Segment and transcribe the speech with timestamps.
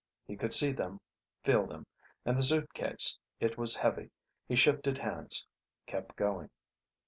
[0.25, 0.99] He could see them,
[1.43, 1.85] feel them.
[2.25, 3.19] And the suitcase.
[3.39, 4.09] It was heavy;
[4.47, 5.45] he shifted hands,
[5.85, 6.49] kept going.